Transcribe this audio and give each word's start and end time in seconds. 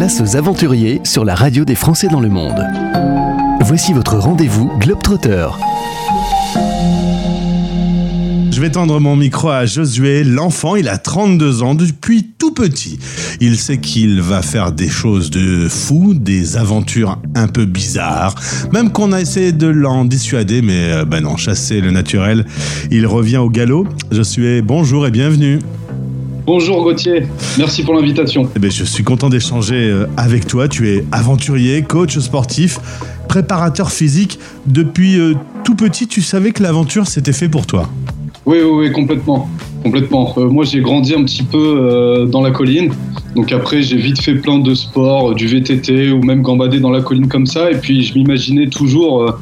Place 0.00 0.22
aux 0.22 0.34
aventuriers 0.34 1.02
sur 1.04 1.26
la 1.26 1.34
radio 1.34 1.66
des 1.66 1.74
Français 1.74 2.08
dans 2.08 2.20
le 2.20 2.30
monde. 2.30 2.66
Voici 3.60 3.92
votre 3.92 4.16
rendez-vous 4.16 4.72
Globetrotter. 4.78 5.48
Je 8.50 8.60
vais 8.62 8.70
tendre 8.70 8.98
mon 8.98 9.14
micro 9.14 9.50
à 9.50 9.66
Josué, 9.66 10.24
l'enfant, 10.24 10.76
il 10.76 10.88
a 10.88 10.96
32 10.96 11.62
ans 11.62 11.74
depuis 11.74 12.30
tout 12.38 12.54
petit. 12.54 12.98
Il 13.42 13.58
sait 13.58 13.76
qu'il 13.76 14.22
va 14.22 14.40
faire 14.40 14.72
des 14.72 14.88
choses 14.88 15.28
de 15.28 15.68
fou, 15.68 16.14
des 16.14 16.56
aventures 16.56 17.18
un 17.34 17.48
peu 17.48 17.66
bizarres, 17.66 18.34
même 18.72 18.92
qu'on 18.92 19.12
a 19.12 19.20
essayé 19.20 19.52
de 19.52 19.66
l'en 19.66 20.06
dissuader, 20.06 20.62
mais 20.62 20.92
euh, 20.92 21.04
ben 21.04 21.20
non, 21.20 21.36
chasser 21.36 21.82
le 21.82 21.90
naturel, 21.90 22.46
il 22.90 23.06
revient 23.06 23.36
au 23.36 23.50
galop. 23.50 23.86
Josué, 24.10 24.62
bonjour 24.62 25.06
et 25.06 25.10
bienvenue. 25.10 25.58
Bonjour 26.52 26.82
Gauthier, 26.82 27.26
merci 27.58 27.84
pour 27.84 27.94
l'invitation. 27.94 28.48
Eh 28.56 28.58
ben, 28.58 28.72
je 28.72 28.82
suis 28.82 29.04
content 29.04 29.28
d'échanger 29.28 29.88
euh, 29.88 30.08
avec 30.16 30.48
toi. 30.48 30.66
Tu 30.66 30.88
es 30.88 31.04
aventurier, 31.12 31.82
coach 31.82 32.18
sportif, 32.18 32.80
préparateur 33.28 33.92
physique. 33.92 34.40
Depuis 34.66 35.16
euh, 35.16 35.34
tout 35.62 35.76
petit, 35.76 36.08
tu 36.08 36.22
savais 36.22 36.50
que 36.50 36.60
l'aventure 36.64 37.06
c'était 37.06 37.32
fait 37.32 37.48
pour 37.48 37.66
toi. 37.66 37.88
Oui, 38.46 38.58
oui, 38.64 38.88
oui, 38.88 38.92
complètement. 38.92 39.48
Complètement. 39.84 40.34
Euh, 40.38 40.48
moi, 40.48 40.64
j'ai 40.64 40.80
grandi 40.80 41.14
un 41.14 41.22
petit 41.22 41.44
peu 41.44 41.56
euh, 41.78 42.26
dans 42.26 42.42
la 42.42 42.50
colline. 42.50 42.92
Donc 43.36 43.52
après, 43.52 43.82
j'ai 43.82 43.96
vite 43.96 44.20
fait 44.20 44.34
plein 44.34 44.58
de 44.58 44.74
sports, 44.74 45.36
du 45.36 45.46
VTT 45.46 46.10
ou 46.10 46.20
même 46.20 46.42
gambader 46.42 46.80
dans 46.80 46.90
la 46.90 47.00
colline 47.00 47.28
comme 47.28 47.46
ça. 47.46 47.70
Et 47.70 47.76
puis, 47.76 48.02
je 48.02 48.12
m'imaginais 48.14 48.68
toujours 48.68 49.38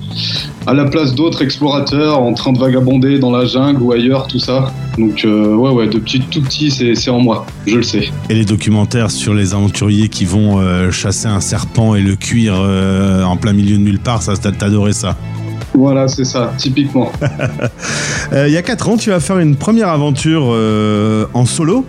à 0.68 0.74
la 0.74 0.84
place 0.84 1.14
d'autres 1.14 1.40
explorateurs 1.42 2.20
en 2.20 2.34
train 2.34 2.52
de 2.52 2.58
vagabonder 2.58 3.18
dans 3.18 3.30
la 3.30 3.46
jungle 3.46 3.82
ou 3.82 3.92
ailleurs, 3.92 4.26
tout 4.26 4.38
ça. 4.38 4.70
Donc 4.98 5.24
ouais, 5.24 5.70
ouais, 5.70 5.88
depuis 5.88 6.20
tout 6.20 6.42
petit, 6.42 6.70
c'est 6.70 7.10
en 7.10 7.20
moi. 7.20 7.46
Je 7.66 7.76
le 7.76 7.82
sais. 7.82 8.10
Et 8.28 8.34
les 8.34 8.44
documentaires 8.44 9.10
sur 9.10 9.32
les 9.32 9.54
aventuriers 9.54 10.10
qui 10.10 10.26
vont 10.26 10.60
chasser 10.90 11.26
un 11.26 11.40
serpent 11.40 11.94
et 11.94 12.02
le 12.02 12.16
cuire 12.16 12.54
en 12.54 13.36
plein 13.38 13.54
milieu 13.54 13.78
de 13.78 13.82
nulle 13.82 13.98
part, 13.98 14.22
ça, 14.22 14.36
t'adorais 14.36 14.92
ça 14.92 15.16
voilà, 15.74 16.08
c'est 16.08 16.24
ça, 16.24 16.52
typiquement. 16.56 17.12
Euh, 18.34 18.46
il 18.46 18.52
y 18.52 18.58
a 18.58 18.62
4 18.62 18.90
ans, 18.90 18.96
tu 18.98 19.08
vas 19.08 19.20
faire 19.20 19.38
une 19.38 19.56
première 19.56 19.88
aventure 19.88 20.48
euh, 20.50 21.24
en 21.32 21.46
solo. 21.46 21.86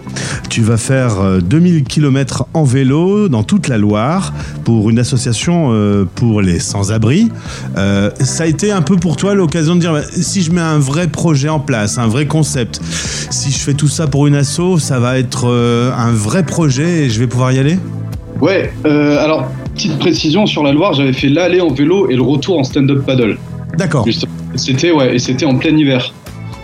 Tu 0.49 0.61
vas 0.61 0.77
faire 0.77 1.41
2000 1.41 1.75
euh, 1.75 1.79
km 1.81 2.45
en 2.53 2.63
vélo 2.63 3.27
dans 3.27 3.43
toute 3.43 3.67
la 3.67 3.77
Loire 3.77 4.33
pour 4.63 4.89
une 4.89 4.99
association 4.99 5.75
pour 6.15 6.41
les 6.41 6.59
sans-abri. 6.59 7.29
ça 7.75 8.43
a 8.43 8.45
été 8.45 8.71
un 8.71 8.81
peu 8.81 8.95
pour 8.95 9.17
toi 9.17 9.33
l'occasion 9.33 9.75
de 9.75 9.81
dire 9.81 9.91
bah, 9.91 10.03
si 10.09 10.41
je 10.41 10.53
mets 10.53 10.61
un 10.61 10.79
vrai 10.79 11.07
projet 11.07 11.49
en 11.49 11.59
place, 11.59 11.97
un 11.97 12.07
vrai 12.07 12.25
concept, 12.25 12.79
si 13.29 13.51
je 13.51 13.57
fais 13.57 13.73
tout 13.73 13.89
ça 13.89 14.07
pour 14.07 14.25
une 14.25 14.35
asso, 14.35 14.77
ça 14.77 14.97
va 14.97 15.19
être 15.19 15.45
un 15.45 16.13
vrai 16.13 16.43
projet 16.43 17.03
et 17.03 17.09
je 17.09 17.19
vais 17.19 17.27
pouvoir 17.27 17.51
y 17.51 17.59
aller? 17.59 17.77
Ouais, 18.39 18.71
alors 18.85 19.49
petite 19.73 19.99
précision 19.99 20.45
sur 20.45 20.63
la 20.63 20.71
Loire, 20.71 20.93
j'avais 20.93 21.13
fait 21.13 21.27
l'aller 21.27 21.59
en 21.59 21.73
vélo 21.73 22.09
et 22.09 22.15
le 22.15 22.21
retour 22.21 22.59
en 22.59 22.63
stand-up 22.63 23.05
paddle. 23.05 23.37
D'accord. 23.79 24.05
C'était 24.55 24.91
ouais, 24.91 25.15
et 25.15 25.19
c'était 25.19 25.45
en 25.45 25.55
plein 25.55 25.75
hiver. 25.75 26.13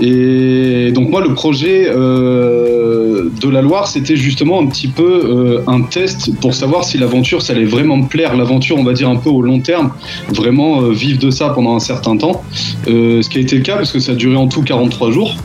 Et 0.02 0.92
donc 0.92 1.10
moi, 1.10 1.22
le 1.22 1.34
projet 1.34 1.88
euh, 1.88 3.30
de 3.42 3.50
la 3.50 3.62
Loire, 3.62 3.88
c'était 3.88 4.18
justement 4.18 4.62
un 4.62 4.68
petit 4.68 4.90
peu 4.90 5.22
euh, 5.24 5.72
un 5.72 5.84
test 5.84 6.36
pour 6.42 6.54
savoir 6.54 6.84
si 6.84 6.98
l'aventure, 6.98 7.42
ça 7.42 7.54
allait 7.54 7.64
vraiment 7.64 7.96
me 7.96 8.08
plaire. 8.08 8.36
L'aventure, 8.36 8.78
on 8.78 8.84
va 8.84 8.92
dire 8.92 9.10
un 9.10 9.16
peu 9.16 9.30
au 9.30 9.42
long 9.42 9.62
terme, 9.62 9.92
vraiment 10.28 10.82
euh, 10.82 10.92
vivre 10.92 11.18
de 11.20 11.30
ça 11.30 11.52
pendant 11.52 11.74
un 11.78 11.80
certain 11.80 12.18
temps. 12.18 12.44
ce 12.86 13.30
qui 13.30 13.38
a 13.38 13.42
été 13.42 13.56
le 13.56 13.64
cas 13.64 13.78
parce 13.78 13.94
que 13.94 14.00
ça 14.00 14.12
a 14.12 14.16
duré 14.16 14.36
en 14.36 14.50
tout 14.50 14.62
43 14.62 15.12
jours, 15.12 15.38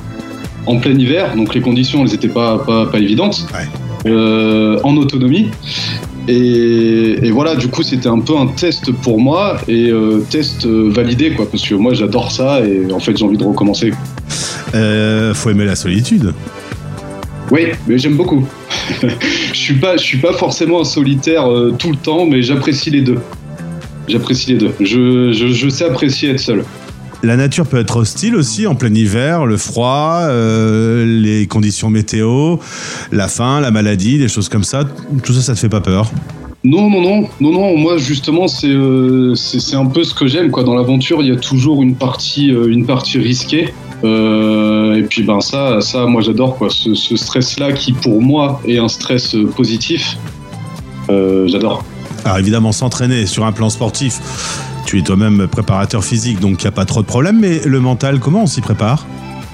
en 0.66 0.78
plein 0.78 0.98
hiver, 0.98 1.36
donc 1.36 1.54
les 1.54 1.60
conditions, 1.60 2.04
elles 2.04 2.10
n'étaient 2.10 2.26
pas, 2.26 2.58
pas, 2.58 2.86
pas 2.86 2.98
évidentes. 2.98 3.46
en 4.04 4.96
autonomie. 4.96 5.50
Et, 6.28 7.30
voilà, 7.30 7.56
du 7.56 7.68
coup, 7.68 7.82
c'était 7.82 8.08
un 8.08 8.20
peu 8.20 8.36
un 8.36 8.46
test 8.46 8.92
pour 8.92 9.20
moi 9.20 9.58
et 9.68 9.90
euh, 9.90 10.20
test 10.30 10.66
euh, 10.66 10.90
validé, 10.90 11.32
quoi, 11.32 11.50
parce 11.50 11.66
que 11.66 11.74
moi, 11.74 11.94
j'adore 11.94 12.30
ça 12.30 12.60
et 12.60 12.92
en 12.92 13.00
fait, 13.00 13.16
j'ai 13.16 13.24
envie 13.24 13.36
de 13.36 13.44
recommencer. 13.44 13.92
Euh, 14.74 15.34
faut 15.34 15.50
aimer 15.50 15.64
la 15.64 15.76
solitude. 15.76 16.32
Oui, 17.50 17.66
mais 17.86 17.98
j'aime 17.98 18.16
beaucoup. 18.16 18.46
je 19.02 19.58
suis 19.58 19.74
pas, 19.74 19.96
je 19.96 20.04
suis 20.04 20.18
pas 20.18 20.32
forcément 20.32 20.80
un 20.80 20.84
solitaire 20.84 21.48
tout 21.78 21.90
le 21.90 21.96
temps, 21.96 22.26
mais 22.26 22.42
j'apprécie 22.42 22.90
les 22.90 23.02
deux. 23.02 23.18
J'apprécie 24.06 24.52
les 24.52 24.58
deux. 24.58 24.74
je 24.80 25.68
sais 25.68 25.84
apprécier 25.84 26.30
être 26.30 26.40
seul. 26.40 26.64
La 27.22 27.36
nature 27.36 27.66
peut 27.66 27.78
être 27.78 27.96
hostile 27.96 28.34
aussi 28.34 28.66
en 28.66 28.74
plein 28.74 28.94
hiver, 28.94 29.44
le 29.44 29.58
froid, 29.58 30.20
euh, 30.22 31.04
les 31.04 31.46
conditions 31.46 31.90
météo, 31.90 32.56
la 33.12 33.28
faim, 33.28 33.60
la 33.60 33.70
maladie, 33.70 34.16
des 34.18 34.28
choses 34.28 34.48
comme 34.48 34.64
ça. 34.64 34.84
Tout 35.22 35.34
ça, 35.34 35.42
ça 35.42 35.54
te 35.54 35.58
fait 35.58 35.68
pas 35.68 35.82
peur? 35.82 36.10
Non, 36.64 36.88
non, 36.88 37.02
non, 37.02 37.28
non, 37.40 37.52
non. 37.52 37.76
Moi, 37.76 37.98
justement, 37.98 38.48
c'est 38.48 38.70
euh, 38.70 39.34
c'est 39.34 39.76
un 39.76 39.84
peu 39.84 40.02
ce 40.02 40.14
que 40.14 40.26
j'aime. 40.26 40.50
Quoi, 40.50 40.64
dans 40.64 40.74
l'aventure, 40.74 41.20
il 41.20 41.28
y 41.28 41.32
a 41.32 41.36
toujours 41.36 41.82
une 41.82 41.94
partie, 41.94 42.52
euh, 42.52 42.72
une 42.72 42.86
partie 42.86 43.18
risquée. 43.18 43.74
et 44.02 45.02
puis, 45.10 45.22
ben 45.22 45.40
ça, 45.42 45.82
ça, 45.82 46.06
moi, 46.06 46.22
j'adore 46.22 46.56
quoi. 46.56 46.68
Ce, 46.70 46.94
ce 46.94 47.16
stress-là, 47.16 47.72
qui 47.72 47.92
pour 47.92 48.22
moi 48.22 48.62
est 48.66 48.78
un 48.78 48.88
stress 48.88 49.36
positif, 49.56 50.16
j'adore. 51.08 51.84
Alors 52.24 52.38
évidemment, 52.38 52.72
s'entraîner 52.72 53.26
sur 53.26 53.44
un 53.46 53.52
plan 53.52 53.70
sportif, 53.70 54.20
tu 54.90 54.98
es 54.98 55.02
toi-même 55.02 55.46
préparateur 55.46 56.02
physique, 56.02 56.40
donc 56.40 56.62
il 56.62 56.64
n'y 56.64 56.68
a 56.68 56.72
pas 56.72 56.84
trop 56.84 57.00
de 57.00 57.06
problème. 57.06 57.38
Mais 57.38 57.60
le 57.64 57.78
mental, 57.78 58.18
comment 58.18 58.42
on 58.42 58.46
s'y 58.46 58.60
prépare? 58.60 59.06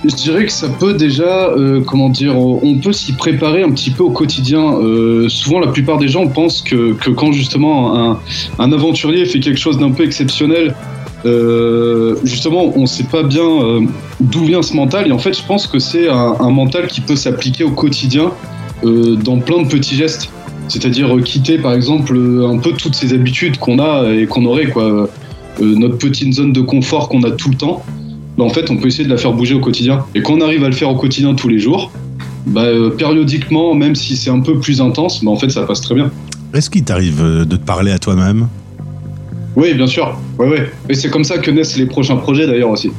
Je 0.03 0.15
dirais 0.15 0.47
que 0.47 0.53
ça 0.53 0.71
peut 0.71 0.95
déjà, 0.95 1.51
euh, 1.51 1.83
comment 1.83 2.09
dire, 2.09 2.39
on 2.39 2.79
peut 2.79 2.95
s'y 2.95 3.13
préparer 3.13 3.63
un 3.63 3.71
petit 3.71 3.91
peu 3.91 4.03
au 4.03 4.11
quotidien. 4.11 4.79
Euh, 4.79 5.29
souvent, 5.29 5.61
la 5.61 5.67
plupart 5.67 5.99
des 5.99 6.09
gens 6.09 6.27
pensent 6.27 6.63
que, 6.63 6.93
quand 7.11 7.33
justement 7.33 8.19
un, 8.59 8.73
aventurier 8.73 9.27
fait 9.27 9.41
quelque 9.41 9.59
chose 9.59 9.77
d'un 9.77 9.91
peu 9.91 10.05
exceptionnel, 10.05 10.75
euh, 11.27 12.17
justement, 12.25 12.73
on 12.75 12.83
ne 12.83 12.87
sait 12.87 13.05
pas 13.05 13.23
bien 13.23 13.45
d'où 14.21 14.43
vient 14.47 14.63
ce 14.63 14.73
mental. 14.73 15.07
Et 15.07 15.13
en 15.13 15.19
fait, 15.19 15.37
je 15.37 15.45
pense 15.47 15.67
que 15.67 15.79
c'est 15.79 16.09
un, 16.09 16.37
un, 16.41 16.51
mental 16.51 16.87
qui 16.87 17.03
peut 17.03 17.17
s'appliquer 17.17 17.65
au 17.65 17.73
quotidien 17.73 18.31
dans 18.83 19.39
plein 19.41 19.63
de 19.63 19.69
petits 19.69 19.97
gestes. 19.97 20.31
C'est-à-dire 20.69 21.15
quitter, 21.23 21.59
par 21.59 21.75
exemple, 21.75 22.17
un 22.17 22.57
peu 22.57 22.73
toutes 22.73 22.95
ces 22.95 23.13
habitudes 23.13 23.59
qu'on 23.59 23.79
a 23.79 24.11
et 24.15 24.27
qu'on 24.27 24.47
aurait, 24.47 24.71
quoi. 24.71 25.11
Euh, 25.61 25.75
notre 25.75 25.99
petite 25.99 26.35
zone 26.35 26.53
de 26.53 26.61
confort 26.61 27.09
qu'on 27.09 27.23
a 27.23 27.31
tout 27.31 27.51
le 27.51 27.57
temps, 27.57 27.83
bah, 28.37 28.45
en 28.45 28.51
fait, 28.51 28.71
on 28.71 28.77
peut 28.77 28.89
essayer 28.89 29.05
de 29.05 29.11
la 29.11 29.17
faire 29.17 29.33
bouger 29.33 29.55
au 29.55 29.61
quotidien. 29.61 30.05
Et 30.15 30.23
quand 30.23 30.35
on 30.35 30.41
arrive 30.41 30.65
à 30.65 30.69
le 30.69 30.75
faire 30.75 30.91
au 30.91 30.97
quotidien 30.97 31.35
tous 31.35 31.49
les 31.49 31.59
jours, 31.59 31.91
bah, 32.47 32.63
euh, 32.63 32.91
périodiquement, 32.91 33.75
même 33.75 33.95
si 33.95 34.17
c'est 34.17 34.31
un 34.31 34.41
peu 34.41 34.59
plus 34.59 34.81
intense, 34.81 35.25
bah, 35.25 35.31
en 35.31 35.37
fait, 35.37 35.51
ça 35.51 35.63
passe 35.63 35.81
très 35.81 35.95
bien. 35.95 36.11
Est-ce 36.53 36.71
qu'il 36.71 36.85
t'arrive 36.85 37.21
euh, 37.23 37.45
de 37.45 37.57
te 37.57 37.65
parler 37.65 37.93
à 37.93 37.99
toi-même? 37.99 38.49
Oui, 39.57 39.73
bien 39.75 39.87
sûr. 39.87 40.19
Ouais, 40.39 40.49
ouais. 40.49 40.71
Et 40.89 40.95
c'est 40.95 41.09
comme 41.09 41.25
ça 41.25 41.39
que 41.39 41.51
naissent 41.51 41.77
les 41.77 41.87
prochains 41.87 42.17
projets 42.17 42.47
d'ailleurs 42.47 42.71
aussi. 42.71 42.91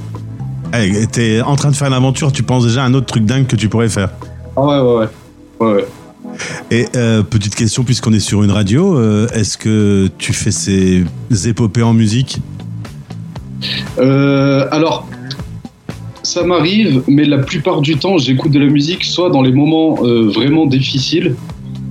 Hey, 0.73 1.07
T'es 1.07 1.41
en 1.41 1.55
train 1.55 1.69
de 1.71 1.75
faire 1.75 1.87
une 1.87 1.93
aventure, 1.93 2.31
tu 2.31 2.43
penses 2.43 2.65
déjà 2.65 2.83
à 2.83 2.87
un 2.87 2.93
autre 2.93 3.05
truc 3.05 3.25
dingue 3.25 3.45
que 3.45 3.55
tu 3.55 3.69
pourrais 3.69 3.89
faire? 3.89 4.09
Ah 4.55 4.65
ouais, 4.65 4.79
ouais, 4.79 4.95
ouais. 4.95 5.07
ouais, 5.59 5.73
ouais. 5.75 5.85
Et 6.69 6.85
petite 7.29 7.55
question, 7.55 7.83
puisqu'on 7.83 8.13
est 8.13 8.19
sur 8.19 8.43
une 8.43 8.51
radio, 8.51 8.99
est-ce 9.29 9.57
que 9.57 10.09
tu 10.17 10.33
fais 10.33 10.51
ces 10.51 11.05
épopées 11.47 11.83
en 11.83 11.93
musique? 11.93 12.39
Euh, 13.99 14.67
alors, 14.71 15.07
ça 16.23 16.43
m'arrive, 16.43 17.03
mais 17.07 17.25
la 17.25 17.39
plupart 17.39 17.81
du 17.81 17.95
temps, 17.97 18.17
j'écoute 18.17 18.51
de 18.51 18.59
la 18.59 18.67
musique 18.67 19.03
soit 19.03 19.29
dans 19.29 19.41
les 19.41 19.51
moments 19.51 19.97
euh, 20.03 20.29
vraiment 20.29 20.65
difficiles 20.65 21.35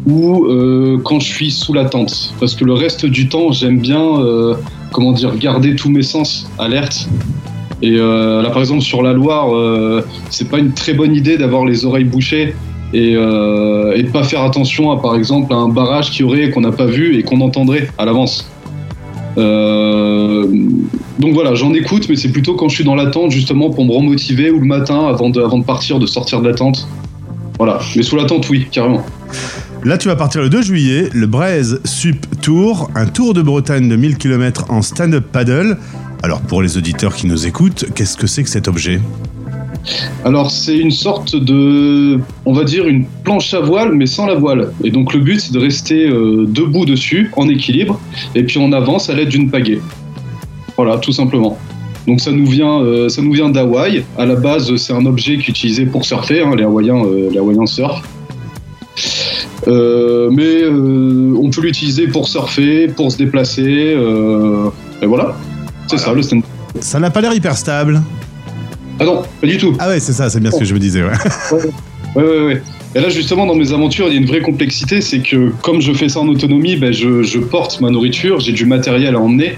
ou 0.06 0.44
euh, 0.44 0.98
quand 1.02 1.20
je 1.20 1.26
suis 1.26 1.50
sous 1.50 1.72
la 1.72 1.86
tente. 1.86 2.34
Parce 2.38 2.54
que 2.54 2.64
le 2.64 2.74
reste 2.74 3.06
du 3.06 3.28
temps, 3.28 3.50
j'aime 3.50 3.80
bien, 3.80 4.02
comment 4.92 5.12
dire, 5.12 5.36
garder 5.36 5.74
tous 5.74 5.90
mes 5.90 6.02
sens 6.02 6.48
alertes. 6.58 7.08
Et 7.82 7.90
là, 7.90 8.48
par 8.50 8.60
exemple, 8.60 8.82
sur 8.82 9.02
la 9.02 9.12
Loire, 9.12 9.48
c'est 10.30 10.48
pas 10.48 10.58
une 10.58 10.72
très 10.72 10.94
bonne 10.94 11.14
idée 11.14 11.36
d'avoir 11.36 11.64
les 11.64 11.84
oreilles 11.84 12.04
bouchées 12.04 12.54
et, 12.92 13.14
de 13.14 14.10
pas 14.10 14.22
faire 14.22 14.42
attention 14.42 14.90
à, 14.90 15.00
par 15.00 15.16
exemple, 15.16 15.52
à 15.52 15.56
un 15.56 15.68
barrage 15.68 16.10
qui 16.10 16.22
aurait 16.22 16.50
qu'on 16.50 16.60
n'a 16.60 16.72
pas 16.72 16.86
vu 16.86 17.16
et 17.16 17.22
qu'on 17.22 17.40
entendrait 17.40 17.88
à 17.98 18.04
l'avance. 18.04 18.50
Euh, 19.38 20.46
donc 21.18 21.34
voilà, 21.34 21.54
j'en 21.54 21.74
écoute, 21.74 22.06
mais 22.08 22.16
c'est 22.16 22.30
plutôt 22.30 22.54
quand 22.54 22.68
je 22.68 22.76
suis 22.76 22.84
dans 22.84 22.94
l'attente, 22.94 23.30
justement, 23.30 23.70
pour 23.70 23.84
me 23.84 23.92
remotiver, 23.92 24.50
ou 24.50 24.60
le 24.60 24.66
matin, 24.66 25.06
avant 25.06 25.30
de, 25.30 25.62
partir, 25.64 25.98
de 25.98 26.06
sortir 26.06 26.40
de 26.40 26.48
l'attente. 26.48 26.88
Voilà, 27.58 27.80
mais 27.94 28.02
sous 28.02 28.16
l'attente, 28.16 28.48
oui, 28.50 28.66
carrément. 28.70 29.04
Là, 29.84 29.98
tu 29.98 30.08
vas 30.08 30.16
partir 30.16 30.42
le 30.42 30.48
2 30.48 30.62
juillet, 30.62 31.08
le 31.12 31.26
Braise 31.26 31.80
Sup 31.84 32.26
Tour, 32.40 32.90
un 32.94 33.06
tour 33.06 33.34
de 33.34 33.42
Bretagne 33.42 33.88
de 33.88 33.96
1000 33.96 34.16
km 34.16 34.66
en 34.68 34.82
stand-up 34.82 35.24
paddle. 35.30 35.78
Alors, 36.22 36.40
pour 36.40 36.62
les 36.62 36.76
auditeurs 36.76 37.14
qui 37.14 37.26
nous 37.26 37.46
écoutent, 37.46 37.86
qu'est-ce 37.94 38.16
que 38.16 38.26
c'est 38.26 38.42
que 38.42 38.50
cet 38.50 38.68
objet? 38.68 39.00
Alors 40.24 40.50
c'est 40.50 40.76
une 40.76 40.90
sorte 40.90 41.36
de, 41.36 42.18
on 42.44 42.52
va 42.52 42.64
dire 42.64 42.86
une 42.86 43.04
planche 43.24 43.54
à 43.54 43.60
voile 43.60 43.92
mais 43.92 44.06
sans 44.06 44.26
la 44.26 44.34
voile. 44.34 44.72
Et 44.84 44.90
donc 44.90 45.14
le 45.14 45.20
but 45.20 45.40
c'est 45.40 45.52
de 45.52 45.58
rester 45.58 46.08
euh, 46.08 46.44
debout 46.46 46.84
dessus 46.84 47.30
en 47.36 47.48
équilibre 47.48 48.00
et 48.34 48.42
puis 48.42 48.58
on 48.58 48.72
avance 48.72 49.10
à 49.10 49.14
l'aide 49.14 49.28
d'une 49.28 49.50
pagaie. 49.50 49.80
Voilà, 50.76 50.98
tout 50.98 51.12
simplement. 51.12 51.58
Donc 52.06 52.20
ça 52.20 52.30
nous 52.30 52.46
vient, 52.46 52.80
euh, 52.80 53.08
ça 53.08 53.22
nous 53.22 53.32
vient 53.32 53.48
d'Hawaï. 53.48 54.04
À 54.18 54.26
la 54.26 54.34
base 54.34 54.74
c'est 54.76 54.92
un 54.92 55.06
objet 55.06 55.38
qui 55.38 55.46
est 55.46 55.48
utilisé 55.48 55.86
pour 55.86 56.04
surfer, 56.04 56.42
hein, 56.42 56.54
les 56.56 56.64
Hawaïens, 56.64 57.04
euh, 57.04 57.30
les 57.30 57.38
Hawaïens 57.38 57.66
surfent. 57.66 58.02
mais 59.66 60.66
on 60.66 61.50
peut 61.50 61.62
l'utiliser 61.62 62.08
pour 62.08 62.28
surfer, 62.28 62.88
pour 62.88 63.10
se 63.12 63.18
déplacer. 63.18 63.96
et 65.02 65.06
voilà, 65.06 65.36
c'est 65.86 65.98
ça 65.98 66.12
le 66.12 66.22
stand. 66.22 66.42
Ça 66.80 66.98
n'a 66.98 67.10
pas 67.10 67.20
l'air 67.20 67.32
hyper 67.32 67.56
stable. 67.56 68.02
Ah 68.98 69.04
non, 69.04 69.22
pas 69.40 69.46
du 69.46 69.58
tout. 69.58 69.74
Ah 69.78 69.88
ouais, 69.88 70.00
c'est 70.00 70.12
ça, 70.12 70.30
c'est 70.30 70.40
bien 70.40 70.50
ce 70.50 70.58
que 70.58 70.64
je 70.64 70.74
me 70.74 70.78
disais. 70.78 71.02
Ouais. 71.02 71.10
ouais, 72.16 72.22
ouais, 72.22 72.44
ouais. 72.46 72.62
Et 72.94 73.00
là, 73.00 73.10
justement, 73.10 73.44
dans 73.44 73.54
mes 73.54 73.72
aventures, 73.72 74.06
il 74.08 74.14
y 74.14 74.16
a 74.16 74.20
une 74.20 74.26
vraie 74.26 74.40
complexité, 74.40 75.02
c'est 75.02 75.20
que 75.20 75.52
comme 75.62 75.82
je 75.82 75.92
fais 75.92 76.08
ça 76.08 76.20
en 76.20 76.28
autonomie, 76.28 76.76
ben, 76.76 76.92
je, 76.92 77.38
porte 77.38 77.80
ma 77.82 77.90
nourriture, 77.90 78.40
j'ai 78.40 78.52
du 78.52 78.64
matériel 78.64 79.14
à 79.14 79.20
emmener, 79.20 79.56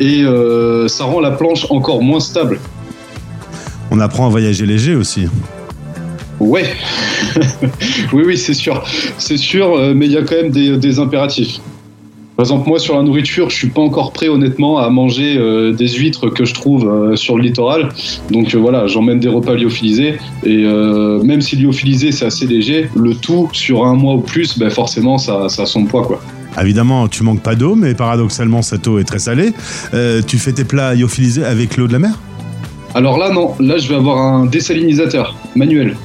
et 0.00 0.22
euh, 0.22 0.88
ça 0.88 1.04
rend 1.04 1.20
la 1.20 1.32
planche 1.32 1.66
encore 1.70 2.02
moins 2.02 2.20
stable. 2.20 2.58
On 3.90 4.00
apprend 4.00 4.26
à 4.26 4.30
voyager 4.30 4.64
léger 4.64 4.94
aussi. 4.94 5.26
Ouais, 6.40 6.64
oui, 8.12 8.22
oui, 8.26 8.38
c'est 8.38 8.54
sûr, 8.54 8.82
c'est 9.18 9.36
sûr, 9.36 9.76
euh, 9.76 9.92
mais 9.94 10.06
il 10.06 10.12
y 10.12 10.16
a 10.16 10.22
quand 10.22 10.34
même 10.34 10.50
des 10.50 10.98
impératifs. 10.98 11.60
Par 12.36 12.44
exemple, 12.44 12.68
moi, 12.68 12.80
sur 12.80 12.96
la 12.96 13.02
nourriture, 13.02 13.48
je 13.48 13.54
suis 13.54 13.68
pas 13.68 13.80
encore 13.80 14.12
prêt, 14.12 14.28
honnêtement, 14.28 14.78
à 14.78 14.90
manger 14.90 15.36
euh, 15.38 15.72
des 15.72 15.88
huîtres 15.88 16.28
que 16.30 16.44
je 16.44 16.52
trouve 16.52 16.88
euh, 16.88 17.14
sur 17.14 17.36
le 17.36 17.44
littoral. 17.44 17.90
Donc 18.30 18.54
euh, 18.54 18.58
voilà, 18.58 18.88
j'emmène 18.88 19.20
des 19.20 19.28
repas 19.28 19.54
lyophilisés. 19.54 20.16
Et 20.44 20.64
même 20.64 21.40
si 21.40 21.56
lyophilisé, 21.56 22.10
c'est 22.12 22.26
assez 22.26 22.46
léger, 22.46 22.88
le 22.96 23.14
tout, 23.14 23.48
sur 23.52 23.84
un 23.86 23.94
mois 23.94 24.14
ou 24.14 24.20
plus, 24.20 24.58
ben, 24.58 24.70
forcément, 24.70 25.16
ça, 25.16 25.48
ça 25.48 25.62
a 25.62 25.66
son 25.66 25.84
poids, 25.84 26.02
quoi. 26.02 26.20
Évidemment, 26.60 27.08
tu 27.08 27.22
manques 27.22 27.42
pas 27.42 27.54
d'eau, 27.54 27.74
mais 27.74 27.94
paradoxalement, 27.94 28.62
cette 28.62 28.86
eau 28.86 28.98
est 28.98 29.04
très 29.04 29.18
salée. 29.18 29.52
tu 30.26 30.38
fais 30.38 30.52
tes 30.52 30.64
plats 30.64 30.94
lyophilisés 30.94 31.44
avec 31.44 31.76
l'eau 31.76 31.86
de 31.86 31.92
la 31.92 31.98
mer? 32.00 32.18
Alors 32.94 33.18
là, 33.18 33.30
non. 33.30 33.54
Là, 33.60 33.78
je 33.78 33.88
vais 33.88 33.96
avoir 33.96 34.18
un 34.18 34.46
désalinisateur 34.46 35.36
manuel. 35.56 35.96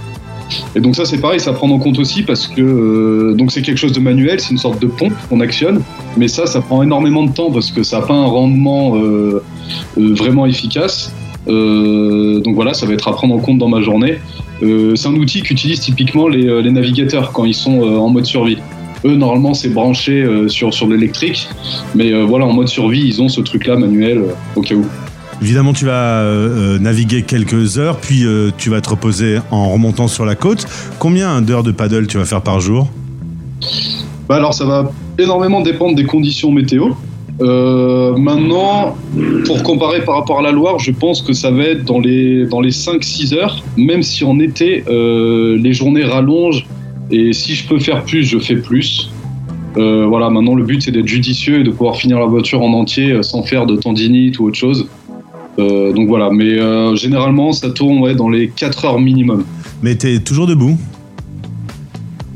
Et 0.75 0.79
donc 0.79 0.95
ça 0.95 1.05
c'est 1.05 1.19
pareil, 1.19 1.39
ça 1.39 1.53
prend 1.53 1.69
en 1.69 1.79
compte 1.79 1.99
aussi 1.99 2.23
parce 2.23 2.47
que 2.47 2.61
euh, 2.61 3.33
donc 3.35 3.51
c'est 3.51 3.61
quelque 3.61 3.77
chose 3.77 3.91
de 3.91 3.99
manuel, 3.99 4.39
c'est 4.39 4.51
une 4.51 4.57
sorte 4.57 4.81
de 4.81 4.87
pompe 4.87 5.13
qu'on 5.29 5.39
actionne, 5.41 5.81
mais 6.17 6.27
ça 6.27 6.45
ça 6.45 6.61
prend 6.61 6.83
énormément 6.83 7.23
de 7.23 7.31
temps 7.31 7.51
parce 7.51 7.71
que 7.71 7.83
ça 7.83 7.99
n'a 7.99 8.05
pas 8.05 8.13
un 8.13 8.25
rendement 8.25 8.95
euh, 8.95 9.43
euh, 9.97 10.13
vraiment 10.13 10.45
efficace. 10.45 11.13
donc 11.47 12.53
voilà, 12.55 12.73
ça 12.73 12.85
va 12.85 12.93
être 12.93 13.07
à 13.07 13.13
prendre 13.13 13.33
en 13.33 13.39
compte 13.39 13.57
dans 13.57 13.69
ma 13.69 13.81
journée. 13.81 14.19
c'est 14.61 15.07
un 15.07 15.15
outil 15.15 15.41
qu'utilisent 15.41 15.79
typiquement 15.79 16.27
les, 16.27 16.71
navigateurs 16.71 17.31
quand 17.31 17.45
ils 17.45 17.55
sont 17.55 17.81
en 17.81 18.09
mode 18.09 18.25
survie. 18.25 18.59
Eux 19.05 19.15
normalement 19.15 19.53
c'est 19.53 19.69
branché 19.69 20.13
sur, 20.47 20.73
sur 20.73 20.87
l'électrique, 20.87 21.47
mais 21.95 22.09
voilà 22.23 22.45
en 22.45 22.53
mode 22.53 22.67
survie 22.67 23.03
ils 23.11 23.21
ont 23.21 23.29
ce 23.29 23.41
truc 23.41 23.65
là 23.65 23.77
manuel 23.77 24.23
au 24.55 24.61
cas 24.61 24.75
où. 24.75 24.85
Évidemment, 25.41 25.71
tu 25.71 25.85
vas 25.85 26.21
euh, 26.21 26.75
euh, 26.75 26.79
naviguer 26.79 27.21
quelques 27.21 27.77
heures, 27.77 27.97
puis 27.97 28.25
euh, 28.25 28.51
tu 28.57 28.69
vas 28.69 28.81
te 28.81 28.89
reposer 28.89 29.37
en 29.51 29.69
remontant 29.69 30.07
sur 30.07 30.25
la 30.25 30.35
côte. 30.35 30.65
Combien 30.99 31.41
d'heures 31.41 31.63
de 31.63 31.71
paddle 31.71 32.07
tu 32.07 32.17
vas 32.17 32.25
faire 32.25 32.41
par 32.41 32.59
jour? 32.59 32.89
Bah 34.27 34.35
Alors, 34.35 34.53
ça 34.53 34.65
va 34.65 34.91
énormément 35.17 35.61
dépendre 35.61 35.95
des 35.95 36.03
conditions 36.03 36.51
météo. 36.51 36.89
maintenant, 37.39 38.97
pour 39.45 39.63
comparer 39.63 40.03
par 40.03 40.15
rapport 40.15 40.39
à 40.39 40.41
la 40.41 40.51
Loire, 40.51 40.77
je 40.77 40.91
pense 40.91 41.21
que 41.21 41.31
ça 41.31 41.51
va 41.51 41.63
être 41.63 41.85
dans 41.85 41.99
les, 41.99 42.45
dans 42.45 42.59
les 42.59 42.71
5-6 42.71 43.33
heures, 43.33 43.63
même 43.77 44.03
si 44.03 44.25
en 44.25 44.39
été, 44.39 44.83
les 44.89 45.73
journées 45.73 46.03
rallongent. 46.03 46.67
Et 47.11 47.31
si 47.31 47.55
je 47.55 47.65
peux 47.65 47.79
faire 47.79 48.03
plus, 48.03 48.23
je 48.23 48.39
fais 48.39 48.57
plus. 48.57 49.09
voilà, 49.75 50.29
maintenant 50.29 50.53
le 50.53 50.63
but 50.63 50.81
c'est 50.81 50.91
d'être 50.91 51.07
judicieux 51.07 51.61
et 51.61 51.63
de 51.63 51.71
pouvoir 51.71 51.95
finir 51.95 52.19
la 52.19 52.25
voiture 52.25 52.61
en 52.61 52.73
entier 52.73 53.23
sans 53.23 53.43
faire 53.43 53.65
de 53.65 53.77
tendinite 53.77 54.37
ou 54.39 54.47
autre 54.47 54.57
chose. 54.57 54.89
Euh, 55.59 55.91
donc 55.91 56.07
voilà, 56.07 56.29
mais 56.31 56.57
euh, 56.57 56.95
généralement 56.95 57.51
ça 57.51 57.69
tourne 57.69 58.13
dans 58.13 58.29
les 58.29 58.47
4 58.49 58.85
heures 58.85 58.99
minimum. 58.99 59.43
Mais 59.81 59.97
tu 59.97 60.13
es 60.13 60.19
toujours 60.19 60.47
debout? 60.47 60.77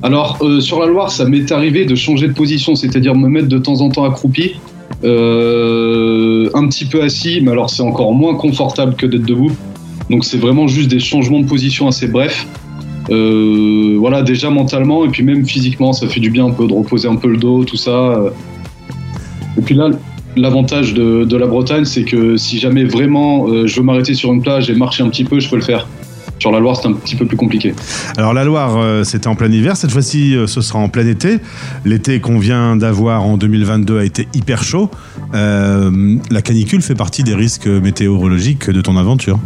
Alors, 0.02 0.38
euh, 0.42 0.60
sur 0.60 0.82
la 0.82 0.88
Loire, 0.88 1.12
ça 1.12 1.24
m'est 1.26 1.50
arrivé 1.52 1.86
de 1.86 1.96
changer 1.96 2.28
de 2.28 2.34
position, 2.34 2.76
c'est-à-dire 2.76 3.16
me 3.16 3.30
mettre 3.30 3.48
de 3.48 3.58
temps 3.58 3.80
en 3.80 3.90
temps 3.90 4.04
accroupi, 4.04 4.56
un 5.04 6.68
petit 6.68 6.86
peu 6.86 7.02
assis, 7.02 7.40
mais 7.42 7.52
alors 7.52 7.70
c'est 7.70 7.84
encore 7.84 8.14
moins 8.14 8.36
confortable 8.36 8.96
que 8.96 9.06
d'être 9.06 9.26
debout. 9.26 9.52
Donc 10.10 10.26
c'est 10.26 10.38
vraiment 10.38 10.68
juste 10.68 10.90
des 10.90 11.00
changements 11.00 11.40
de 11.40 11.48
position 11.48 11.88
assez 11.88 12.08
brefs. 12.08 12.46
voilà, 13.10 14.24
déjà 14.24 14.50
mentalement 14.50 15.06
et 15.06 15.10
puis 15.10 15.24
même 15.24 15.46
physiquement, 15.46 15.94
ça 15.94 16.08
fait 16.08 16.20
du 16.20 16.30
bien 16.30 16.48
un 16.48 16.52
peu 16.52 16.68
de 16.68 16.74
reposer 16.74 17.08
un 17.08 17.16
peu 17.16 17.30
le 17.30 17.38
dos, 17.38 17.64
tout 17.64 17.78
ça. 17.78 18.22
Et 19.58 19.62
puis 19.62 19.76
là, 19.76 19.90
L'avantage 20.36 20.94
de, 20.94 21.38
la 21.38 21.48
Bretagne, 21.48 21.86
c'est 21.86 22.04
que 22.04 22.38
si 22.38 22.60
jamais 22.60 22.86
vraiment 22.86 23.48
euh, 23.48 23.68
je 23.68 23.76
veux 23.76 23.84
m'arrêter 23.84 24.14
sur 24.14 24.34
une 24.34 24.42
plage 24.42 24.70
et 24.70 24.76
marcher 24.76 25.04
un 25.04 25.10
petit 25.10 25.24
peu, 25.24 25.40
je 25.40 25.50
peux 25.50 25.56
le 25.56 25.62
faire. 25.62 25.88
Sur 26.40 26.52
la 26.52 26.60
Loire, 26.60 26.76
c'est 26.76 26.88
un 26.88 26.94
petit 26.94 27.16
peu 27.16 27.26
plus 27.26 27.38
compliqué. 27.38 27.74
Alors 28.18 28.34
la 28.34 28.44
Loire, 28.44 28.78
euh, 28.78 29.04
c'était 29.04 29.28
en 29.28 29.36
plein 29.36 29.52
hiver. 29.52 29.78
Cette 29.78 29.92
fois-ci, 29.92 30.36
euh, 30.36 30.48
ce 30.48 30.62
sera 30.62 30.80
en 30.80 30.90
plein 30.90 31.08
été. 31.08 31.38
L'été 31.86 32.20
qu'on 32.20 32.40
vient 32.40 32.76
d'avoir 32.76 33.24
en 33.24 33.38
2022 33.38 34.00
a 34.00 34.04
été 34.04 34.28
hyper 34.34 34.64
chaud. 34.64 34.90
la 35.32 36.42
canicule 36.44 36.82
fait 36.82 36.96
partie 36.96 37.24
des 37.24 37.36
risques 37.36 37.68
météorologiques 37.68 38.70
de 38.70 38.82
ton 38.82 38.98
aventure. 38.98 39.40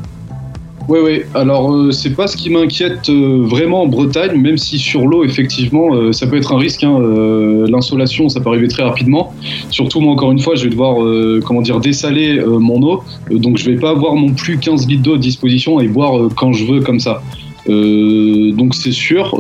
Oui, 0.88 1.00
oui. 1.04 1.22
Alors, 1.34 1.74
euh, 1.74 1.92
c'est 1.92 2.16
pas 2.16 2.28
ce 2.28 2.38
qui 2.38 2.50
m'inquiète 2.50 3.10
euh, 3.10 3.42
vraiment 3.44 3.84
en 3.84 3.88
Bretagne, 3.88 4.40
même 4.40 4.58
si 4.58 4.80
sur 4.80 5.06
l'eau, 5.06 5.26
effectivement, 5.26 5.94
euh, 5.94 6.14
ça 6.14 6.28
peut 6.28 6.38
être 6.38 6.54
un 6.54 6.58
risque. 6.58 6.82
Hein, 6.84 6.98
L'insolation, 7.70 8.30
ça 8.30 8.40
peut 8.40 8.50
arriver 8.50 8.70
très 8.70 8.84
rapidement. 8.84 9.34
Surtout, 9.70 10.00
moi, 10.00 10.14
encore 10.14 10.32
une 10.32 10.40
fois, 10.40 10.56
je 10.56 10.64
vais 10.64 10.70
devoir, 10.70 10.96
comment 11.44 11.62
dire, 11.62 11.80
dessaler 11.80 12.42
mon 12.46 12.82
eau. 12.82 13.04
donc, 13.30 13.58
je 13.58 13.70
vais 13.70 13.78
pas 13.78 13.90
avoir 13.90 14.16
non 14.16 14.32
plus 14.32 14.58
15 14.58 14.88
litres 14.88 15.04
d'eau 15.04 15.16
à 15.16 15.18
disposition 15.18 15.80
et 15.80 15.88
boire 15.88 16.30
quand 16.36 16.54
je 16.54 16.66
veux, 16.66 16.80
comme 16.80 17.00
ça. 17.00 17.22
donc, 17.68 18.74
c'est 18.74 18.92
sûr. 18.92 19.36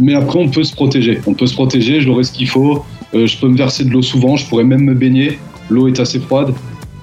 mais 0.00 0.14
après, 0.14 0.38
on 0.38 0.48
peut 0.48 0.64
se 0.64 0.74
protéger. 0.74 1.20
On 1.26 1.34
peut 1.34 1.46
se 1.46 1.54
protéger, 1.54 2.00
j'aurai 2.00 2.24
ce 2.24 2.32
qu'il 2.32 2.48
faut. 2.48 2.84
je 3.14 3.40
peux 3.40 3.48
me 3.48 3.56
verser 3.56 3.84
de 3.84 3.90
l'eau 3.90 4.02
souvent, 4.02 4.36
je 4.36 4.46
pourrais 4.46 4.64
même 4.64 4.82
me 4.82 4.94
baigner. 4.94 5.38
L'eau 5.70 5.88
est 5.88 6.00
assez 6.00 6.18
froide. 6.18 6.52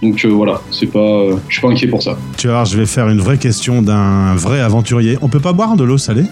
Donc 0.01 0.23
euh, 0.25 0.29
voilà, 0.29 0.61
c'est 0.71 0.87
pas, 0.87 0.99
euh, 0.99 1.35
je 1.47 1.53
suis 1.53 1.61
pas 1.61 1.69
inquiet 1.69 1.87
pour 1.87 2.03
ça. 2.03 2.17
Tu 2.37 2.47
vois, 2.47 2.63
je 2.63 2.77
vais 2.77 2.85
faire 2.85 3.09
une 3.09 3.19
vraie 3.19 3.37
question 3.37 3.81
d'un 3.81 4.35
vrai 4.35 4.61
aventurier. 4.61 5.17
On 5.21 5.27
peut 5.27 5.39
pas 5.39 5.53
boire 5.53 5.75
de 5.75 5.83
l'eau 5.83 5.97
salée? 5.97 6.25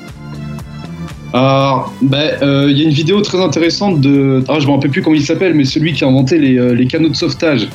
Alors, 1.35 1.93
ben, 2.01 2.31
euh, 2.41 2.67
il 2.71 2.77
y 2.77 2.81
a 2.81 2.85
une 2.85 2.95
vidéo 2.95 3.19
très 3.19 3.41
intéressante 3.41 3.99
de. 3.99 4.41
Ah, 4.47 4.61
je 4.61 4.67
me 4.67 4.71
rappelle 4.71 4.89
plus 4.89 5.01
comment 5.01 5.17
il 5.17 5.21
s'appelle, 5.21 5.53
mais 5.53 5.65
celui 5.65 5.91
qui 5.91 6.05
a 6.05 6.07
inventé 6.07 6.37
les, 6.37 6.57
euh, 6.57 6.73
les 6.73 6.87
canaux 6.87 7.09
de 7.09 7.15
sauvetage 7.15 7.67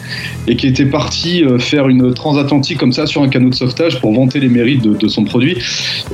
et 0.46 0.56
qui 0.56 0.66
était 0.66 0.86
parti 0.86 1.44
euh, 1.44 1.58
faire 1.58 1.90
une 1.90 2.14
transatlantique 2.14 2.78
comme 2.78 2.92
ça 2.92 3.04
sur 3.04 3.20
un 3.20 3.28
canot 3.28 3.50
de 3.50 3.54
sauvetage 3.54 4.00
pour 4.00 4.14
vanter 4.14 4.40
les 4.40 4.48
mérites 4.48 4.80
de, 4.80 5.08
son 5.08 5.24
produit. 5.24 5.58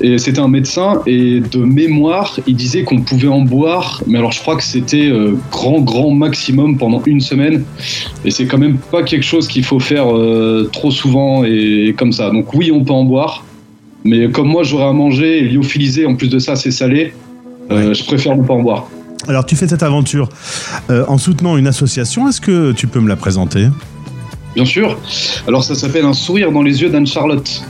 Et 0.00 0.19
c'était 0.19 0.40
un 0.40 0.48
médecin 0.48 1.02
et 1.06 1.38
de 1.38 1.58
mémoire, 1.58 2.37
il 2.48 2.56
disait 2.56 2.82
qu'on 2.82 3.02
pouvait 3.02 3.28
en 3.28 3.43
boire, 3.43 4.02
mais 4.08 4.19
alors 4.19 4.32
je 4.32 4.40
crois 4.40 4.56
que 4.56 4.64
c'était 4.64 5.12
grand, 5.52 5.81
grand 5.82 6.10
maximum 6.10 6.78
pendant 6.78 7.00
une 7.06 7.21
semaine. 7.21 7.62
Et 8.25 8.32
c'est 8.32 8.47
quand 8.47 8.59
même 8.59 8.78
pas 8.78 9.04
quelque 9.04 9.25
chose 9.25 9.47
qu'il 9.47 9.62
faut 9.62 9.78
faire 9.78 10.06
trop 10.73 10.90
souvent 10.90 11.44
et, 11.44 11.94
comme 11.97 12.11
ça. 12.11 12.30
Donc 12.30 12.54
oui, 12.54 12.73
on 12.73 12.82
peut 12.82 12.92
en 12.92 13.04
boire. 13.04 13.44
Mais 14.02 14.30
comme 14.30 14.49
moi, 14.49 14.64
j'aurais 14.64 14.87
à 14.87 14.92
manger 14.92 15.38
et 15.38 15.42
lyophiliser, 15.42 16.06
en 16.06 16.16
plus 16.16 16.28
de 16.28 16.38
ça, 16.38 16.56
c'est 16.56 16.71
salé. 16.71 17.12
Euh, 17.70 17.94
je 17.94 18.04
préfère 18.04 18.37
ne 18.37 18.42
pas 18.42 18.54
en 18.54 18.62
boire. 18.62 18.88
Alors, 19.28 19.44
tu 19.44 19.56
fais 19.56 19.66
cette 19.66 19.82
aventure 19.82 20.28
euh, 20.90 21.04
en 21.08 21.18
soutenant 21.18 21.56
une 21.56 21.66
association. 21.66 22.28
Est-ce 22.28 22.40
que 22.40 22.73
tu 22.73 22.87
peux 22.87 23.00
me 23.00 23.08
la 23.08 23.16
présenter? 23.16 23.68
Bien 24.54 24.64
sûr. 24.64 24.99
Alors, 25.49 25.64
ça 25.64 25.75
s'appelle 25.75 26.04
Un 26.04 26.12
sourire 26.12 26.52
dans 26.52 26.62
les 26.62 26.82
yeux 26.82 26.88
d'Anne-Charlotte. 26.88 27.62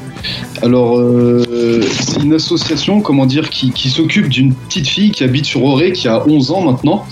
Alors, 0.63 0.99
euh, 0.99 1.83
c'est 2.01 2.23
une 2.23 2.35
association, 2.35 3.01
comment 3.01 3.27
dire, 3.27 3.49
qui, 3.51 3.91
s'occupe 3.91 4.29
d'une 4.29 4.53
petite 4.53 4.89
fille 4.89 5.11
qui 5.11 5.25
habite 5.25 5.47
sur 5.47 5.63
Auré, 5.65 5.93
qui 5.93 6.09
a 6.09 6.27
11 6.27 6.51
ans 6.51 6.63
maintenant. 6.63 7.07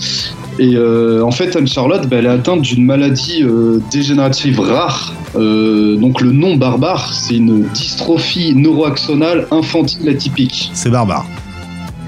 Et 0.58 0.76
en 0.78 1.30
fait, 1.32 1.56
Anne-Charlotte, 1.56 2.08
bah, 2.08 2.16
elle 2.18 2.26
est 2.26 2.28
atteinte 2.28 2.62
d'une 2.62 2.84
maladie 2.84 3.44
dégénérative 3.90 4.60
rare. 4.60 5.14
donc, 5.34 6.20
le 6.20 6.32
nom 6.32 6.56
barbare, 6.56 7.12
c'est 7.12 7.36
une 7.36 7.62
dystrophie 7.74 8.54
neuroaxonale 8.54 9.48
infantile 9.50 10.08
atypique. 10.08 10.70
C'est 10.74 10.90
barbare 10.90 11.26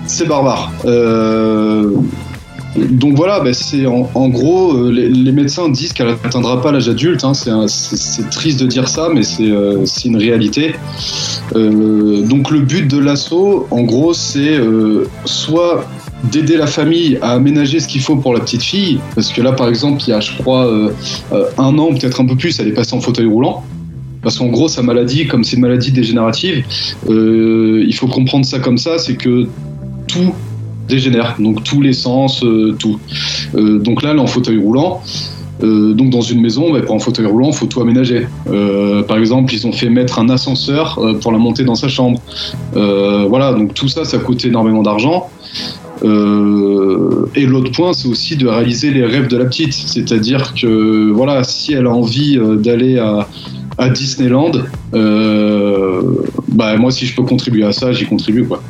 c'est 0.06 0.26
barbare. 0.26 0.72
Euh, 0.84 1.90
donc 2.76 3.16
voilà, 3.16 3.40
bah, 3.40 3.54
c'est 3.54 3.86
en, 3.86 4.28
gros, 4.28 4.74
euh, 4.74 4.90
les, 4.90 5.32
médecins 5.32 5.68
disent 5.68 5.92
qu'elle 5.92 6.08
n'atteindra 6.08 6.60
pas 6.60 6.72
l'âge 6.72 6.88
adulte. 6.88 7.24
Hein, 7.24 7.32
c'est 7.34 8.28
triste 8.30 8.60
de 8.60 8.66
dire 8.66 8.88
ça, 8.88 9.08
mais 9.12 9.22
c'est 9.22 9.50
euh, 9.50 9.84
une 10.04 10.16
réalité. 10.16 10.74
donc 11.54 12.50
le 12.50 12.60
but 12.60 12.86
de 12.88 12.98
l'assaut, 12.98 13.66
en 13.70 13.82
gros, 13.82 14.12
c'est 14.12 14.60
soit 15.24 15.86
d'aider 16.24 16.56
la 16.56 16.66
famille 16.66 17.18
à 17.22 17.32
aménager 17.32 17.78
ce 17.80 17.88
qu'il 17.88 18.00
faut 18.00 18.16
pour 18.16 18.34
la 18.34 18.40
petite 18.40 18.62
fille, 18.62 18.98
parce 19.14 19.32
que 19.32 19.40
là, 19.42 19.52
par 19.52 19.68
exemple, 19.68 20.02
il 20.06 20.10
y 20.10 20.12
a, 20.12 20.20
je 20.20 20.32
crois, 20.38 20.70
un 21.58 21.78
an, 21.78 21.94
peut-être 21.94 22.20
un 22.20 22.26
peu 22.26 22.36
plus, 22.36 22.58
elle 22.60 22.68
est 22.68 22.72
passée 22.72 22.94
en 22.94 23.00
fauteuil 23.00 23.26
roulant. 23.26 23.64
Parce 24.22 24.38
qu'en 24.38 24.48
gros, 24.48 24.66
sa 24.66 24.82
maladie, 24.82 25.28
comme 25.28 25.44
c'est 25.44 25.54
une 25.54 25.62
maladie 25.62 25.92
dégénérative, 25.92 26.64
il 27.08 27.94
faut 27.94 28.08
comprendre 28.08 28.44
ça 28.44 28.58
comme 28.58 28.76
ça, 28.76 28.98
c'est 28.98 29.14
que 29.14 29.46
tout 30.06 30.32
dégénère, 30.86 31.36
donc 31.38 31.64
tous 31.64 31.80
les 31.80 31.92
sens, 31.92 32.42
euh, 32.44 32.74
tout. 32.78 32.98
Euh, 33.54 33.78
donc 33.78 34.02
là, 34.02 34.10
elle 34.10 34.18
est 34.18 34.20
en 34.20 34.26
fauteuil 34.26 34.58
roulant. 34.58 35.02
Euh, 35.62 35.94
donc 35.94 36.10
dans 36.10 36.20
une 36.20 36.42
maison, 36.42 36.72
bah, 36.72 36.82
pour 36.82 37.02
fauteuil 37.02 37.26
roulant, 37.26 37.48
il 37.48 37.54
faut 37.54 37.66
tout 37.66 37.80
aménager. 37.80 38.26
par 39.08 39.18
exemple, 39.18 39.54
ils 39.54 39.66
ont 39.66 39.72
fait 39.72 39.88
mettre 39.88 40.18
un 40.18 40.28
ascenseur 40.28 41.00
pour 41.20 41.32
la 41.32 41.38
monter 41.38 41.64
dans 41.64 41.74
sa 41.74 41.88
chambre. 41.88 42.20
voilà, 42.72 43.52
donc 43.52 43.74
tout 43.74 43.88
ça, 43.88 44.04
ça 44.04 44.18
coûte 44.18 44.44
énormément 44.44 44.82
d'argent. 44.82 45.28
Et 46.02 47.46
l'autre 47.46 47.72
point, 47.72 47.92
c'est 47.92 48.08
aussi 48.08 48.36
de 48.36 48.46
réaliser 48.46 48.90
les 48.90 49.04
rêves 49.04 49.28
de 49.28 49.36
la 49.36 49.46
petite. 49.46 49.72
C'est-à-dire 49.72 50.52
que, 50.54 51.10
voilà, 51.10 51.42
si 51.42 51.72
elle 51.72 51.86
a 51.86 51.90
envie 51.92 52.38
d'aller 52.58 52.98
à, 52.98 53.26
à 53.78 53.88
Disneyland, 53.88 54.52
bah 54.92 56.76
moi 56.76 56.90
si 56.90 57.06
je 57.06 57.14
peux 57.14 57.22
contribuer 57.22 57.64
à 57.64 57.72
ça, 57.72 57.92
j'y 57.92 58.06
contribue 58.06 58.44
quoi. 58.44 58.62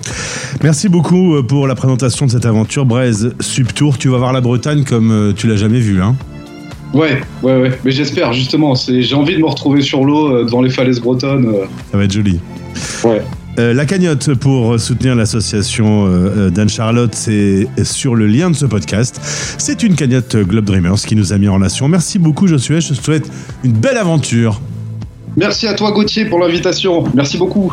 Merci 0.63 0.89
beaucoup 0.89 1.43
pour 1.43 1.67
la 1.67 1.75
présentation 1.75 2.27
de 2.27 2.31
cette 2.31 2.47
aventure 2.47 2.87
Braise 2.87 3.35
Subtour. 3.41 3.99
Tu 3.99 4.09
vas 4.09 4.19
voir 4.19 4.33
la 4.33 4.41
Bretagne 4.41 4.85
comme 4.85 5.35
tu 5.37 5.47
l'as 5.47 5.57
jamais 5.57 5.81
vue, 5.81 6.03
hein 6.03 6.17
Ouais, 6.95 7.21
ouais, 7.43 7.61
ouais. 7.61 7.79
Mais 7.85 7.91
j'espère 7.91 8.33
justement. 8.33 8.75
J'ai 8.75 9.15
envie 9.15 9.35
de 9.35 9.41
me 9.41 9.47
retrouver 9.47 9.83
sur 9.83 10.05
l'eau 10.05 10.45
devant 10.45 10.63
les 10.63 10.71
falaises 10.71 11.01
bretonnes. 11.01 11.53
Ça 11.91 11.99
va 11.99 12.05
être 12.05 12.13
joli. 12.13 12.41
Ouais. 13.05 13.23
Euh, 13.59 13.73
la 13.73 13.87
cagnotte 13.87 14.35
pour 14.35 14.79
soutenir 14.79 15.15
l'association 15.15 16.07
euh, 16.07 16.51
d'Anne-Charlotte, 16.51 17.15
c'est 17.15 17.67
sur 17.85 18.15
le 18.15 18.27
lien 18.27 18.51
de 18.51 18.57
ce 18.57 18.67
podcast. 18.67 19.19
C'est 19.57 19.83
une 19.83 19.95
cagnotte 19.95 20.37
Globe 20.37 20.67
Dreamers 20.67 20.97
qui 20.97 21.17
nous 21.17 21.33
a 21.33 21.39
mis 21.39 21.49
en 21.49 21.55
relation. 21.55 21.89
Merci 21.89 22.19
beaucoup, 22.19 22.47
Josué. 22.47 22.81
Je 22.81 22.89
te 22.89 22.95
souhaite 22.95 23.31
une 23.65 23.73
belle 23.73 23.97
aventure. 23.97 24.61
Merci 25.37 25.67
à 25.67 25.75
toi, 25.75 25.93
Gauthier, 25.93 26.27
pour 26.27 26.39
l'invitation. 26.39 27.05
Merci 27.15 27.39
beaucoup. 27.39 27.73